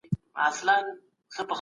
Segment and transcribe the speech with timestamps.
[0.55, 0.89] سپینڅانګه